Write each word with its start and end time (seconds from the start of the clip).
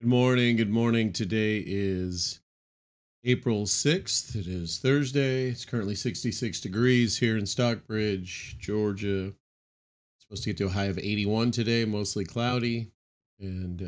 Good 0.00 0.08
morning. 0.08 0.56
Good 0.56 0.70
morning. 0.70 1.12
Today 1.12 1.62
is 1.66 2.40
April 3.22 3.64
6th. 3.64 4.34
It 4.34 4.46
is 4.46 4.78
Thursday. 4.78 5.48
It's 5.48 5.66
currently 5.66 5.94
66 5.94 6.58
degrees 6.58 7.18
here 7.18 7.36
in 7.36 7.44
Stockbridge, 7.44 8.56
Georgia. 8.58 9.26
It's 9.26 10.22
supposed 10.22 10.44
to 10.44 10.48
get 10.48 10.56
to 10.56 10.68
a 10.68 10.70
high 10.70 10.86
of 10.86 10.96
81 10.96 11.50
today, 11.50 11.84
mostly 11.84 12.24
cloudy, 12.24 12.92
and 13.38 13.82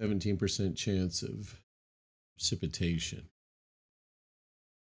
17% 0.00 0.76
chance 0.76 1.24
of 1.24 1.60
precipitation. 2.36 3.28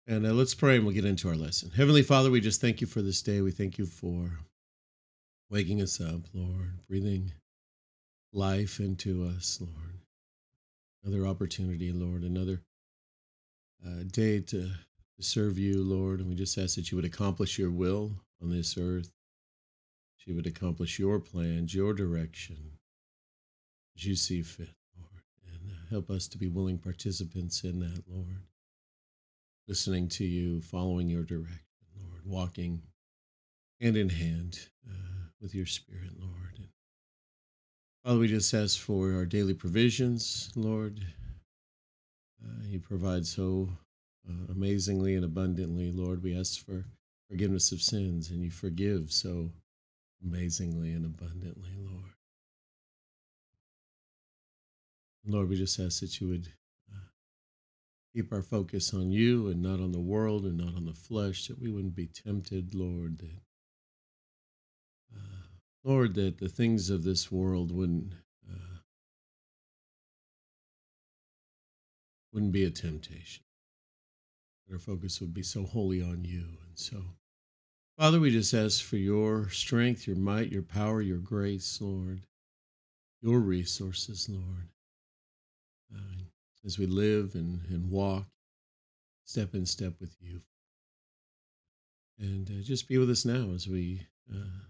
And 0.07 0.27
uh, 0.27 0.35
let's 0.35 0.55
pray 0.55 0.77
and 0.77 0.85
we'll 0.85 0.95
get 0.95 1.07
into 1.07 1.31
our 1.31 1.35
lesson. 1.35 1.71
Heavenly 1.71 2.03
Father, 2.03 2.31
we 2.31 2.43
just 2.43 2.61
thank 2.61 2.83
you 2.83 2.87
for 2.87 3.01
this 3.01 3.23
day. 3.23 3.41
We 3.41 3.53
thank 3.53 3.79
you 3.79 3.87
for 3.87 4.41
waking 5.49 5.81
us 5.81 5.99
up, 5.99 6.27
Lord, 6.35 6.87
breathing 6.87 7.33
life 8.37 8.79
into 8.81 9.25
us, 9.25 9.59
Lord. 9.61 10.01
Another 11.05 11.27
opportunity, 11.27 11.93
Lord, 11.93 12.23
another 12.23 12.63
uh, 13.85 14.03
day 14.11 14.41
to, 14.41 14.71
to 15.17 15.23
serve 15.23 15.59
you, 15.59 15.83
Lord. 15.83 16.21
And 16.21 16.29
we 16.29 16.35
just 16.35 16.59
ask 16.59 16.75
that 16.77 16.91
you 16.91 16.97
would 16.97 17.05
accomplish 17.05 17.59
your 17.59 17.71
will 17.71 18.13
on 18.43 18.51
this 18.51 18.77
earth. 18.79 19.11
You 20.27 20.35
would 20.35 20.47
accomplish 20.47 20.99
your 20.99 21.21
plans, 21.21 21.73
your 21.73 21.95
direction, 21.95 22.73
as 23.97 24.07
you 24.07 24.17
see 24.17 24.43
fit, 24.43 24.75
Lord. 24.99 25.23
And 25.47 25.71
help 25.89 26.11
us 26.11 26.27
to 26.29 26.39
be 26.39 26.49
willing 26.49 26.79
participants 26.79 27.63
in 27.63 27.79
that, 27.79 28.03
Lord. 28.09 28.43
Listening 29.69 30.09
to 30.09 30.25
you, 30.25 30.61
following 30.61 31.09
your 31.09 31.23
direction, 31.23 31.61
Lord, 31.97 32.23
walking 32.25 32.83
hand 33.81 33.97
in 33.97 34.09
hand 34.09 34.59
uh, 34.85 35.29
with 35.41 35.55
your 35.55 35.67
spirit, 35.67 36.19
Lord. 36.19 36.55
And 36.57 36.67
Father, 38.07 38.21
we 38.21 38.29
just 38.29 38.55
ask 38.55 38.79
for 38.79 39.15
our 39.15 39.27
daily 39.27 39.53
provisions, 39.53 40.53
Lord. 40.55 41.05
Uh, 42.41 42.63
you 42.69 42.79
provide 42.79 43.27
so 43.27 43.71
uh, 44.31 44.53
amazingly 44.53 45.17
and 45.17 45.25
abundantly, 45.25 45.91
Lord. 45.91 46.23
We 46.23 46.39
ask 46.39 46.65
for 46.65 46.85
forgiveness 47.29 47.73
of 47.73 47.83
sins, 47.83 48.31
and 48.31 48.45
you 48.45 48.51
forgive 48.53 49.11
so 49.11 49.51
amazingly 50.25 50.93
and 50.93 51.05
abundantly, 51.05 51.71
Lord. 51.77 52.13
Lord, 55.27 55.49
we 55.49 55.57
just 55.57 55.81
ask 55.81 55.99
that 55.99 56.21
you 56.21 56.29
would 56.29 56.53
uh, 56.89 57.09
keep 58.15 58.33
our 58.33 58.43
focus 58.43 58.95
on 58.95 59.11
you 59.11 59.49
and 59.49 59.61
not 59.61 59.81
on 59.81 59.91
the 59.91 59.99
world 59.99 60.45
and 60.45 60.57
not 60.57 60.77
on 60.77 60.87
the 60.87 60.95
flesh, 60.95 61.49
that 61.49 61.61
we 61.61 61.73
wouldn't 61.73 61.97
be 61.97 62.07
tempted, 62.07 62.73
Lord, 62.73 63.19
that 63.19 63.41
Lord, 65.87 66.15
that 66.15 66.39
the 66.39 66.49
things 66.49 66.91
of 66.91 67.05
this 67.05 67.31
world 67.31 67.71
wouldn't 67.71 68.15
uh, 68.51 68.79
wouldn't 72.33 72.51
be 72.51 72.65
a 72.65 72.71
temptation. 72.71 73.45
That 74.67 74.75
our 74.75 74.81
focus 74.81 75.21
would 75.21 75.33
be 75.33 75.45
so 75.45 75.63
wholly 75.63 76.03
on 76.03 76.25
you. 76.25 76.59
And 76.67 76.75
so, 76.75 76.97
Father, 77.97 78.19
we 78.19 78.33
just 78.33 78.53
ask 78.53 78.83
for 78.83 78.97
your 78.97 79.49
strength, 79.51 80.09
your 80.09 80.17
might, 80.17 80.51
your 80.51 80.63
power, 80.63 81.01
your 81.01 81.19
grace, 81.19 81.79
Lord, 81.81 82.27
your 83.23 83.39
resources, 83.39 84.29
Lord, 84.29 84.71
uh, 85.95 86.25
as 86.65 86.81
we 86.81 86.87
live 86.87 87.37
and, 87.37 87.61
and 87.71 87.93
walk 87.93 88.27
step 89.25 89.55
in 89.55 89.67
step 89.67 90.01
with 90.01 90.17
you. 90.21 90.41
And 92.19 92.51
uh, 92.51 92.63
just 92.65 92.89
be 92.89 92.99
with 92.99 93.11
us 93.11 93.25
now 93.25 93.53
as 93.55 93.69
we 93.69 94.09
uh, 94.35 94.67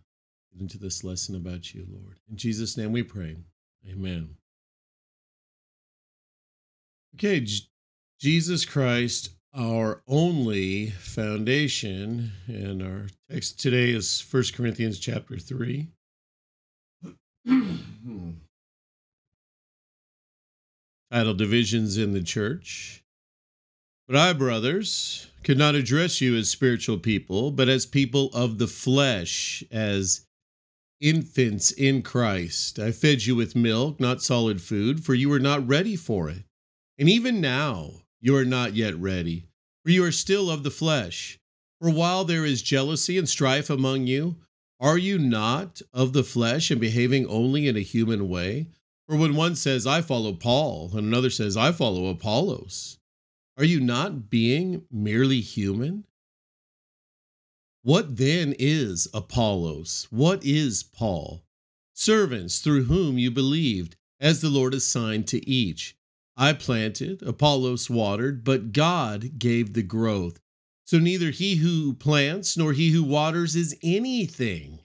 into 0.61 0.79
this 0.79 1.05
lesson 1.05 1.35
about 1.35 1.75
you, 1.75 1.87
Lord. 1.89 2.19
In 2.31 2.37
Jesus' 2.37 2.77
name 2.77 2.93
we 2.93 3.03
pray. 3.03 3.37
Amen. 3.89 4.37
Okay, 7.15 7.41
J- 7.41 7.65
Jesus 8.21 8.65
Christ, 8.65 9.31
our 9.55 10.03
only 10.07 10.91
foundation, 10.91 12.33
and 12.47 12.83
our 12.83 13.07
text 13.31 13.59
today 13.59 13.91
is 13.91 14.23
1 14.31 14.45
Corinthians 14.55 14.99
chapter 14.99 15.39
3. 15.39 15.89
Titled 21.11 21.39
Divisions 21.39 21.97
in 21.97 22.13
the 22.13 22.23
Church. 22.23 23.03
But 24.07 24.17
I, 24.17 24.33
brothers, 24.35 25.29
could 25.43 25.59
not 25.59 25.75
address 25.75 26.21
you 26.21 26.37
as 26.37 26.51
spiritual 26.51 26.99
people, 26.99 27.51
but 27.51 27.69
as 27.69 27.87
people 27.87 28.31
of 28.35 28.59
the 28.59 28.67
flesh, 28.67 29.65
as 29.71 30.26
infants 31.01 31.71
in 31.73 32.03
Christ. 32.03 32.79
I 32.79 32.91
fed 32.91 33.25
you 33.27 33.37
with 33.37 33.57
milk, 33.57 34.01
not 34.01 34.23
solid 34.23 34.61
food, 34.61 35.05
for 35.05 35.15
you 35.15 35.29
were 35.29 35.41
not 35.41 35.67
ready 35.67 35.97
for 35.97 36.29
it. 36.29 36.45
And 36.99 37.09
even 37.09 37.41
now, 37.41 38.03
you 38.21 38.37
are 38.37 38.45
not 38.45 38.75
yet 38.75 38.97
ready, 38.97 39.47
for 39.85 39.91
you 39.91 40.05
are 40.05 40.13
still 40.13 40.51
of 40.51 40.63
the 40.63 40.71
flesh. 40.71 41.39
For 41.81 41.91
while 41.91 42.25
there 42.25 42.45
is 42.45 42.63
jealousy 42.63 43.19
and 43.19 43.29
strife 43.29 43.69
among 43.69 44.07
you, 44.07 44.37
are 44.81 44.99
you 44.99 45.19
not 45.19 45.83
of 45.93 46.13
the 46.13 46.25
flesh 46.25 46.71
and 46.71 46.81
behaving 46.81 47.27
only 47.27 47.69
in 47.69 47.77
a 47.77 47.81
human 47.81 48.29
way? 48.29 48.69
For 49.09 49.17
when 49.17 49.37
one 49.37 49.55
says, 49.55 49.87
I 49.87 50.01
follow 50.01 50.33
Paul, 50.33 50.91
and 50.93 51.07
another 51.07 51.31
says, 51.31 51.57
I 51.57 51.73
follow 51.73 52.09
Apollos, 52.09 52.99
are 53.57 53.65
you 53.65 53.81
not 53.81 54.29
being 54.29 54.85
merely 54.91 55.41
human? 55.41 56.05
What 57.87 58.17
then 58.17 58.53
is 58.59 59.07
Apollos? 59.15 60.09
What 60.11 60.45
is 60.45 60.83
Paul? 60.83 61.45
Servants 61.95 62.59
through 62.59 62.87
whom 62.87 63.17
you 63.17 63.31
believed, 63.31 63.95
as 64.19 64.41
the 64.41 64.49
Lord 64.49 64.75
assigned 64.75 65.29
to 65.29 65.49
each. 65.49 65.97
I 66.37 66.53
planted, 66.53 67.23
Apollos 67.23 67.89
watered, 67.89 68.43
but 68.43 68.73
God 68.73 69.39
gave 69.39 69.75
the 69.75 69.85
growth. 69.85 70.41
So 70.85 70.99
neither 70.99 71.31
he 71.31 71.59
who 71.59 71.95
plants 71.95 72.57
nor 72.57 72.73
he 72.73 72.91
who 72.91 73.05
waters 73.05 73.55
is 73.55 73.79
anything, 73.85 74.81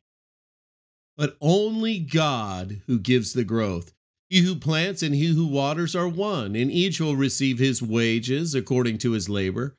but 1.17 1.37
only 1.41 1.97
God 1.97 2.83
who 2.85 2.99
gives 2.99 3.33
the 3.33 3.43
growth. 3.43 3.93
He 4.29 4.41
who 4.41 4.55
plants 4.55 5.01
and 5.01 5.15
he 5.15 5.33
who 5.33 5.47
waters 5.47 5.95
are 5.95 6.07
one, 6.07 6.55
and 6.55 6.69
each 6.69 7.01
will 7.01 7.15
receive 7.15 7.57
his 7.57 7.81
wages 7.81 8.53
according 8.53 8.99
to 8.99 9.13
his 9.13 9.27
labor. 9.27 9.75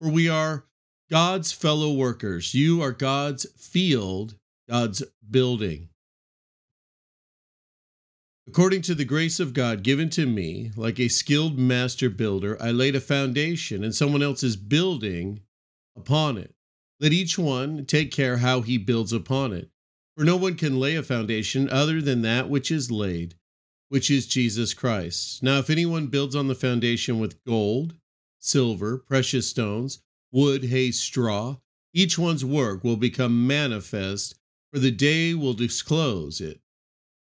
For 0.00 0.08
we 0.08 0.28
are 0.28 0.66
God's 1.10 1.50
fellow 1.50 1.92
workers. 1.92 2.54
You 2.54 2.80
are 2.82 2.92
God's 2.92 3.46
field, 3.56 4.36
God's 4.68 5.02
building. 5.28 5.88
According 8.46 8.82
to 8.82 8.94
the 8.94 9.04
grace 9.04 9.38
of 9.40 9.52
God 9.52 9.82
given 9.82 10.08
to 10.10 10.26
me, 10.26 10.70
like 10.76 10.98
a 10.98 11.08
skilled 11.08 11.58
master 11.58 12.10
builder, 12.10 12.60
I 12.60 12.70
laid 12.70 12.94
a 12.94 13.00
foundation 13.00 13.82
and 13.82 13.94
someone 13.94 14.22
else 14.22 14.42
is 14.42 14.56
building 14.56 15.40
upon 15.96 16.38
it. 16.38 16.54
Let 17.00 17.12
each 17.12 17.38
one 17.38 17.86
take 17.86 18.12
care 18.12 18.38
how 18.38 18.60
he 18.60 18.78
builds 18.78 19.12
upon 19.12 19.52
it. 19.52 19.70
For 20.16 20.24
no 20.24 20.36
one 20.36 20.54
can 20.54 20.78
lay 20.78 20.96
a 20.96 21.02
foundation 21.02 21.68
other 21.70 22.00
than 22.00 22.22
that 22.22 22.48
which 22.48 22.70
is 22.70 22.90
laid, 22.90 23.34
which 23.88 24.10
is 24.10 24.26
Jesus 24.26 24.74
Christ. 24.74 25.42
Now, 25.42 25.58
if 25.58 25.70
anyone 25.70 26.08
builds 26.08 26.36
on 26.36 26.48
the 26.48 26.54
foundation 26.54 27.18
with 27.18 27.42
gold, 27.44 27.94
silver, 28.38 28.98
precious 28.98 29.48
stones, 29.48 30.02
wood, 30.32 30.64
hay, 30.64 30.90
straw, 30.90 31.56
each 31.92 32.18
one's 32.18 32.44
work 32.44 32.84
will 32.84 32.96
become 32.96 33.46
manifest, 33.46 34.38
for 34.72 34.78
the 34.78 34.90
day 34.90 35.34
will 35.34 35.54
disclose 35.54 36.40
it, 36.40 36.60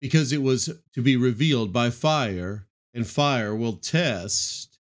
because 0.02 0.34
it 0.34 0.41
was 0.41 0.69
to 0.94 1.01
be 1.01 1.16
revealed 1.16 1.72
by 1.72 1.90
fire, 1.90 2.68
and 2.94 3.07
fire 3.07 3.56
will 3.56 3.78
test. 3.78 4.80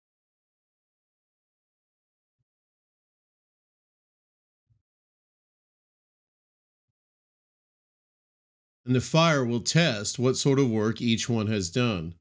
And 8.86 8.94
the 8.94 9.00
fire 9.00 9.46
will 9.46 9.62
test 9.62 10.19
what 10.19 10.36
sort 10.36 10.59
of 10.59 10.69
work 10.69 11.02
each 11.02 11.30
one 11.30 11.47
has 11.47 11.69
done. 11.69 12.16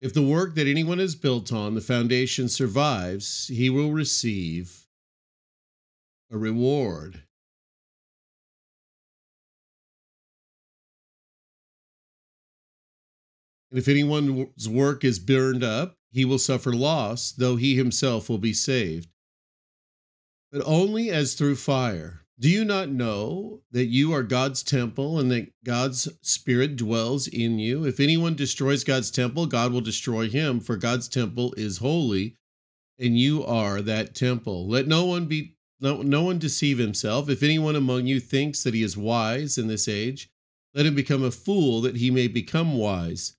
If 0.00 0.12
the 0.12 0.22
work 0.22 0.54
that 0.56 0.66
anyone 0.66 0.98
has 0.98 1.14
built 1.14 1.52
on, 1.52 1.74
the 1.74 1.80
foundation 1.80 2.48
survives, 2.48 3.48
he 3.48 3.70
will 3.70 3.92
receive 3.92 4.86
a 6.30 6.36
reward. 6.36 7.22
And 13.70 13.78
if 13.78 13.88
anyone's 13.88 14.68
work 14.68 15.02
is 15.02 15.18
burned 15.18 15.64
up, 15.64 15.96
he 16.12 16.24
will 16.24 16.38
suffer 16.38 16.72
loss, 16.72 17.32
though 17.32 17.56
he 17.56 17.76
himself 17.76 18.28
will 18.28 18.38
be 18.38 18.52
saved. 18.52 19.08
But 20.52 20.62
only 20.64 21.10
as 21.10 21.34
through 21.34 21.56
fire. 21.56 22.25
Do 22.38 22.50
you 22.50 22.66
not 22.66 22.90
know 22.90 23.62
that 23.70 23.86
you 23.86 24.12
are 24.12 24.22
God's 24.22 24.62
temple 24.62 25.18
and 25.18 25.30
that 25.30 25.52
God's 25.64 26.08
Spirit 26.20 26.76
dwells 26.76 27.26
in 27.26 27.58
you? 27.58 27.86
If 27.86 27.98
anyone 27.98 28.34
destroys 28.34 28.84
God's 28.84 29.10
temple, 29.10 29.46
God 29.46 29.72
will 29.72 29.80
destroy 29.80 30.28
him, 30.28 30.60
for 30.60 30.76
God's 30.76 31.08
temple 31.08 31.54
is 31.56 31.78
holy, 31.78 32.36
and 32.98 33.18
you 33.18 33.42
are 33.42 33.80
that 33.80 34.14
temple. 34.14 34.68
Let 34.68 34.86
no 34.86 35.06
one 35.06 35.24
be 35.24 35.54
no, 35.80 36.02
no 36.02 36.22
one 36.22 36.38
deceive 36.38 36.78
himself. 36.78 37.28
If 37.28 37.42
anyone 37.42 37.76
among 37.76 38.06
you 38.06 38.20
thinks 38.20 38.62
that 38.62 38.74
he 38.74 38.82
is 38.82 38.96
wise 38.96 39.58
in 39.58 39.68
this 39.68 39.88
age, 39.88 40.30
let 40.74 40.86
him 40.86 40.94
become 40.94 41.22
a 41.22 41.30
fool 41.30 41.80
that 41.82 41.96
he 41.96 42.10
may 42.10 42.28
become 42.28 42.76
wise. 42.76 43.36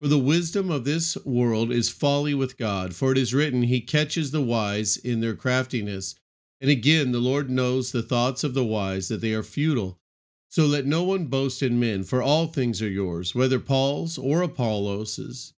For 0.00 0.08
the 0.08 0.18
wisdom 0.18 0.68
of 0.68 0.84
this 0.84 1.16
world 1.24 1.70
is 1.70 1.88
folly 1.88 2.34
with 2.34 2.58
God, 2.58 2.94
for 2.94 3.12
it 3.12 3.18
is 3.18 3.32
written, 3.32 3.62
He 3.62 3.80
catches 3.80 4.32
the 4.32 4.42
wise 4.42 4.96
in 4.96 5.20
their 5.20 5.36
craftiness. 5.36 6.16
And 6.62 6.70
again, 6.70 7.10
the 7.10 7.18
Lord 7.18 7.50
knows 7.50 7.90
the 7.90 8.04
thoughts 8.04 8.44
of 8.44 8.54
the 8.54 8.64
wise, 8.64 9.08
that 9.08 9.20
they 9.20 9.34
are 9.34 9.42
futile. 9.42 9.98
So 10.48 10.64
let 10.64 10.86
no 10.86 11.02
one 11.02 11.26
boast 11.26 11.60
in 11.60 11.80
men, 11.80 12.04
for 12.04 12.22
all 12.22 12.46
things 12.46 12.80
are 12.80 12.88
yours, 12.88 13.34
whether 13.34 13.58
Paul's 13.58 14.16
or 14.16 14.42
Apollos's, 14.42 15.54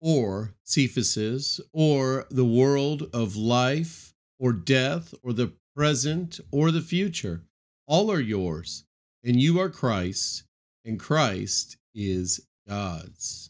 or 0.00 0.54
Cephas's, 0.64 1.60
or 1.74 2.26
the 2.30 2.46
world 2.46 3.10
of 3.12 3.36
life, 3.36 4.14
or 4.38 4.54
death, 4.54 5.12
or 5.22 5.34
the 5.34 5.52
present, 5.76 6.40
or 6.50 6.70
the 6.70 6.80
future. 6.80 7.42
All 7.86 8.10
are 8.10 8.18
yours, 8.18 8.84
and 9.22 9.38
you 9.38 9.60
are 9.60 9.68
Christ, 9.68 10.44
and 10.86 10.98
Christ 10.98 11.76
is 11.94 12.40
God's. 12.66 13.49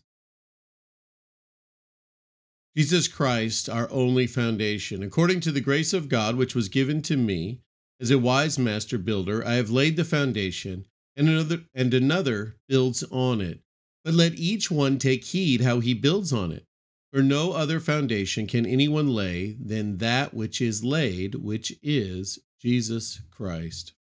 Jesus 2.76 3.08
Christ, 3.08 3.68
our 3.68 3.90
only 3.90 4.26
foundation. 4.26 5.02
According 5.02 5.40
to 5.40 5.52
the 5.52 5.60
grace 5.60 5.92
of 5.92 6.08
God 6.08 6.36
which 6.36 6.54
was 6.54 6.68
given 6.68 7.02
to 7.02 7.16
me, 7.16 7.60
as 8.00 8.10
a 8.10 8.18
wise 8.18 8.58
master 8.58 8.96
builder, 8.96 9.46
I 9.46 9.54
have 9.54 9.70
laid 9.70 9.96
the 9.96 10.04
foundation, 10.04 10.86
and 11.16 11.28
another 11.28 11.64
and 11.74 11.92
another 11.92 12.56
builds 12.68 13.02
on 13.10 13.40
it. 13.40 13.60
But 14.04 14.14
let 14.14 14.34
each 14.34 14.70
one 14.70 14.98
take 14.98 15.24
heed 15.24 15.60
how 15.60 15.80
he 15.80 15.94
builds 15.94 16.32
on 16.32 16.52
it. 16.52 16.64
For 17.12 17.22
no 17.22 17.52
other 17.52 17.80
foundation 17.80 18.46
can 18.46 18.64
anyone 18.64 19.08
lay 19.08 19.56
than 19.60 19.98
that 19.98 20.32
which 20.32 20.60
is 20.60 20.84
laid, 20.84 21.34
which 21.34 21.76
is 21.82 22.38
Jesus 22.60 23.20
Christ. 23.30 23.94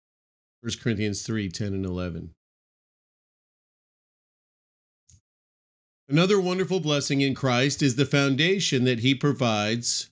1 0.61 0.73
Corinthians 0.81 1.23
3 1.23 1.49
10 1.49 1.73
and 1.73 1.85
11. 1.85 2.35
Another 6.09 6.41
wonderful 6.41 6.79
blessing 6.79 7.21
in 7.21 7.35
Christ 7.35 7.83
is 7.83 7.95
the 7.95 8.03
foundation 8.03 8.83
that 8.85 9.01
he 9.01 9.13
provides 9.13 10.09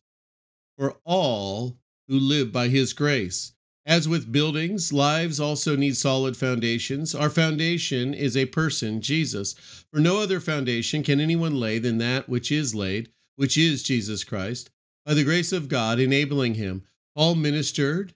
for 0.77 0.97
all 1.03 1.79
who 2.07 2.19
live 2.19 2.51
by 2.51 2.67
his 2.67 2.93
grace. 2.93 3.53
As 3.83 4.07
with 4.07 4.31
buildings, 4.31 4.93
lives 4.93 5.39
also 5.39 5.75
need 5.75 5.97
solid 5.97 6.37
foundations. 6.37 7.15
Our 7.15 7.31
foundation 7.31 8.13
is 8.13 8.37
a 8.37 8.45
person, 8.45 9.01
Jesus. 9.01 9.55
For 9.91 9.99
no 9.99 10.19
other 10.19 10.39
foundation 10.39 11.01
can 11.01 11.19
anyone 11.19 11.59
lay 11.59 11.79
than 11.79 11.97
that 11.97 12.29
which 12.29 12.51
is 12.51 12.75
laid, 12.75 13.09
which 13.35 13.57
is 13.57 13.81
Jesus 13.81 14.23
Christ. 14.23 14.69
By 15.03 15.15
the 15.15 15.23
grace 15.23 15.51
of 15.51 15.67
God 15.67 15.99
enabling 15.99 16.55
him, 16.55 16.83
Paul 17.15 17.33
ministered 17.33 18.13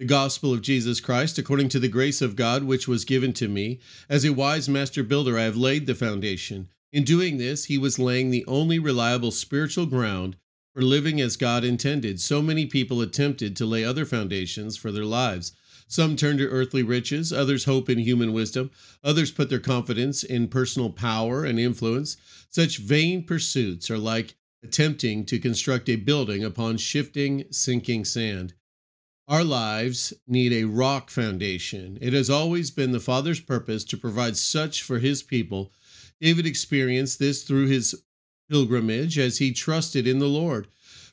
the 0.00 0.06
gospel 0.06 0.52
of 0.52 0.60
Jesus 0.60 0.98
Christ 0.98 1.38
according 1.38 1.68
to 1.68 1.78
the 1.78 1.86
grace 1.86 2.20
of 2.20 2.34
God 2.34 2.64
which 2.64 2.88
was 2.88 3.04
given 3.04 3.32
to 3.34 3.46
me. 3.46 3.78
As 4.08 4.24
a 4.24 4.32
wise 4.32 4.68
master 4.68 5.04
builder, 5.04 5.38
I 5.38 5.42
have 5.42 5.56
laid 5.56 5.86
the 5.86 5.94
foundation 5.94 6.68
in 6.92 7.04
doing 7.04 7.38
this, 7.38 7.64
he 7.64 7.78
was 7.78 7.98
laying 7.98 8.30
the 8.30 8.44
only 8.46 8.78
reliable 8.78 9.30
spiritual 9.30 9.86
ground 9.86 10.36
for 10.74 10.82
living 10.82 11.20
as 11.20 11.36
God 11.36 11.64
intended. 11.64 12.20
So 12.20 12.42
many 12.42 12.66
people 12.66 13.00
attempted 13.00 13.56
to 13.56 13.66
lay 13.66 13.84
other 13.84 14.04
foundations 14.04 14.76
for 14.76 14.92
their 14.92 15.04
lives. 15.04 15.52
Some 15.88 16.16
turned 16.16 16.38
to 16.38 16.48
earthly 16.48 16.82
riches, 16.82 17.32
others 17.32 17.64
hope 17.64 17.90
in 17.90 17.98
human 17.98 18.32
wisdom, 18.32 18.70
others 19.04 19.30
put 19.30 19.50
their 19.50 19.58
confidence 19.58 20.22
in 20.22 20.48
personal 20.48 20.90
power 20.90 21.44
and 21.44 21.58
influence. 21.58 22.16
Such 22.48 22.78
vain 22.78 23.24
pursuits 23.24 23.90
are 23.90 23.98
like 23.98 24.36
attempting 24.62 25.24
to 25.26 25.38
construct 25.38 25.88
a 25.88 25.96
building 25.96 26.44
upon 26.44 26.78
shifting, 26.78 27.44
sinking 27.50 28.04
sand. 28.04 28.54
Our 29.28 29.44
lives 29.44 30.12
need 30.26 30.52
a 30.52 30.64
rock 30.64 31.10
foundation. 31.10 31.98
It 32.00 32.12
has 32.12 32.30
always 32.30 32.70
been 32.70 32.92
the 32.92 33.00
Father's 33.00 33.40
purpose 33.40 33.84
to 33.84 33.96
provide 33.96 34.36
such 34.36 34.82
for 34.82 34.98
his 34.98 35.22
people 35.22 35.72
David 36.22 36.46
experienced 36.46 37.18
this 37.18 37.42
through 37.42 37.66
his 37.66 38.00
pilgrimage 38.48 39.18
as 39.18 39.38
he 39.38 39.50
trusted 39.50 40.06
in 40.06 40.20
the 40.20 40.28
Lord. 40.28 40.68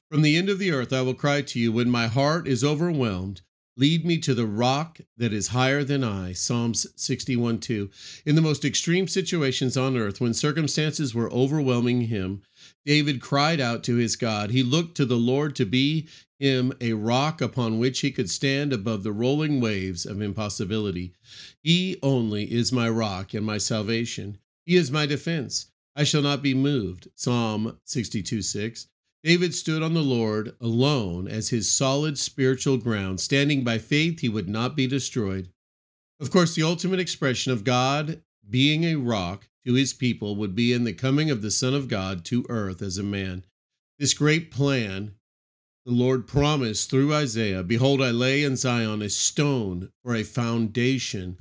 From 0.07 0.21
the 0.21 0.37
end 0.37 0.49
of 0.49 0.59
the 0.59 0.71
earth 0.71 0.93
I 0.93 1.01
will 1.01 1.15
cry 1.15 1.41
to 1.41 1.59
you 1.59 1.71
when 1.71 1.89
my 1.89 2.05
heart 2.05 2.47
is 2.47 2.63
overwhelmed. 2.63 3.41
Lead 3.75 4.05
me 4.05 4.19
to 4.19 4.35
the 4.35 4.45
rock 4.45 4.99
that 5.17 5.33
is 5.33 5.47
higher 5.47 5.83
than 5.83 6.03
I. 6.03 6.33
Psalms 6.33 6.85
61 6.95 7.59
2. 7.59 7.89
In 8.23 8.35
the 8.35 8.41
most 8.41 8.63
extreme 8.63 9.07
situations 9.07 9.75
on 9.75 9.97
earth, 9.97 10.21
when 10.21 10.33
circumstances 10.35 11.15
were 11.15 11.31
overwhelming 11.31 12.01
him, 12.01 12.43
David 12.85 13.19
cried 13.19 13.59
out 13.59 13.83
to 13.85 13.95
his 13.95 14.15
God. 14.15 14.51
He 14.51 14.61
looked 14.61 14.95
to 14.97 15.05
the 15.05 15.15
Lord 15.15 15.55
to 15.55 15.65
be 15.65 16.07
him 16.37 16.71
a 16.79 16.93
rock 16.93 17.41
upon 17.41 17.79
which 17.79 18.01
he 18.01 18.11
could 18.11 18.29
stand 18.29 18.73
above 18.73 19.03
the 19.03 19.11
rolling 19.11 19.59
waves 19.59 20.05
of 20.05 20.21
impossibility. 20.21 21.13
He 21.63 21.97
only 22.03 22.51
is 22.51 22.71
my 22.71 22.89
rock 22.89 23.33
and 23.33 23.45
my 23.45 23.57
salvation. 23.57 24.37
He 24.69 24.75
is 24.75 24.91
my 24.91 25.07
defense. 25.07 25.71
I 25.95 26.03
shall 26.03 26.21
not 26.21 26.43
be 26.43 26.53
moved. 26.53 27.07
Psalm 27.15 27.79
62 27.85 28.43
6. 28.43 28.87
David 29.23 29.55
stood 29.55 29.81
on 29.81 29.95
the 29.95 30.03
Lord 30.03 30.55
alone 30.61 31.27
as 31.27 31.49
his 31.49 31.71
solid 31.71 32.19
spiritual 32.19 32.77
ground. 32.77 33.19
Standing 33.19 33.63
by 33.63 33.79
faith, 33.79 34.19
he 34.19 34.29
would 34.29 34.47
not 34.47 34.75
be 34.75 34.85
destroyed. 34.85 35.49
Of 36.19 36.29
course, 36.29 36.53
the 36.53 36.61
ultimate 36.61 36.99
expression 36.99 37.51
of 37.51 37.63
God 37.63 38.21
being 38.47 38.83
a 38.83 38.97
rock 38.97 39.49
to 39.65 39.73
his 39.73 39.91
people 39.91 40.35
would 40.35 40.53
be 40.53 40.71
in 40.71 40.83
the 40.83 40.93
coming 40.93 41.31
of 41.31 41.41
the 41.41 41.49
Son 41.49 41.73
of 41.73 41.87
God 41.87 42.23
to 42.25 42.45
earth 42.47 42.83
as 42.83 42.99
a 42.99 43.03
man. 43.03 43.45
This 43.97 44.13
great 44.13 44.51
plan 44.51 45.15
the 45.83 45.91
Lord 45.91 46.27
promised 46.27 46.91
through 46.91 47.11
Isaiah 47.11 47.63
Behold, 47.63 48.03
I 48.03 48.11
lay 48.11 48.43
in 48.43 48.55
Zion 48.55 49.01
a 49.01 49.09
stone 49.09 49.89
for 50.03 50.13
a 50.13 50.21
foundation 50.21 51.39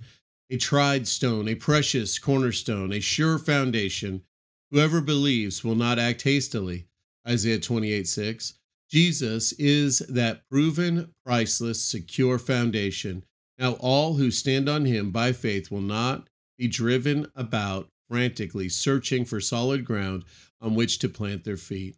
a 0.50 0.56
tried 0.56 1.06
stone, 1.06 1.48
a 1.48 1.54
precious 1.54 2.18
cornerstone, 2.18 2.92
a 2.92 3.00
sure 3.00 3.38
foundation. 3.38 4.22
Whoever 4.70 5.00
believes 5.00 5.62
will 5.64 5.74
not 5.74 5.98
act 5.98 6.22
hastily. 6.22 6.86
Isaiah 7.26 7.58
28 7.58 8.06
6. 8.06 8.54
Jesus 8.90 9.52
is 9.52 9.98
that 10.08 10.48
proven, 10.48 11.12
priceless, 11.24 11.84
secure 11.84 12.38
foundation. 12.38 13.24
Now, 13.58 13.72
all 13.74 14.14
who 14.14 14.30
stand 14.30 14.68
on 14.68 14.86
him 14.86 15.10
by 15.10 15.32
faith 15.32 15.70
will 15.70 15.82
not 15.82 16.28
be 16.56 16.68
driven 16.68 17.26
about 17.34 17.88
frantically 18.08 18.68
searching 18.68 19.24
for 19.24 19.40
solid 19.40 19.84
ground 19.84 20.24
on 20.60 20.74
which 20.74 20.98
to 21.00 21.08
plant 21.08 21.44
their 21.44 21.56
feet. 21.56 21.96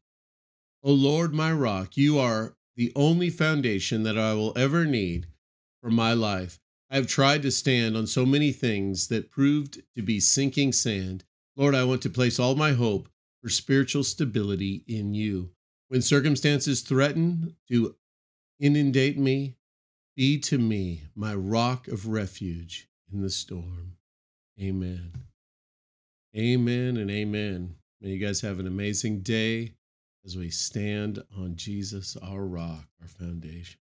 O 0.82 0.93
Lord, 0.93 1.32
my 1.32 1.52
rock, 1.52 1.97
you 1.97 2.19
are 2.19 2.56
the 2.76 2.93
only 2.97 3.31
foundation 3.31 4.02
that 4.02 4.19
I 4.19 4.35
will 4.35 4.56
ever 4.56 4.85
need 4.85 5.26
for 5.82 5.91
my 5.91 6.12
life. 6.12 6.60
I 6.90 6.96
have 6.96 7.06
tried 7.06 7.42
to 7.42 7.52
stand 7.52 7.96
on 7.96 8.08
so 8.08 8.26
many 8.26 8.50
things 8.50 9.08
that 9.08 9.31
proved 9.31 9.82
to 9.94 10.02
be 10.02 10.19
sinking 10.19 10.72
sand. 10.72 11.25
Lord, 11.56 11.75
I 11.75 11.84
want 11.84 12.02
to 12.02 12.10
place 12.10 12.40
all 12.40 12.56
my 12.56 12.72
hope 12.72 13.08
for 13.40 13.48
spiritual 13.48 14.02
stability 14.02 14.85
in 14.88 15.14
you. 15.14 15.50
When 15.88 16.02
circumstances 16.02 16.80
threaten 16.80 17.54
to 17.68 17.94
inundate 18.59 19.18
me, 19.18 19.54
be 20.16 20.38
to 20.40 20.59
me 20.59 21.04
my 21.14 21.35
rock 21.35 21.87
of 21.87 22.09
refuge 22.09 22.88
in 23.12 23.23
the 23.23 23.30
storm. 23.30 23.97
Amen. 24.61 25.12
Amen 26.37 26.97
and 26.97 27.11
amen. 27.11 27.76
May 28.00 28.11
you 28.11 28.18
guys 28.25 28.40
have 28.40 28.59
an 28.59 28.66
amazing 28.66 29.20
day 29.20 29.75
as 30.25 30.37
we 30.37 30.50
stand 30.50 31.23
on 31.38 31.56
Jesus, 31.56 32.16
our 32.16 32.44
rock, 32.44 32.87
our 33.00 33.09
foundation. 33.09 33.80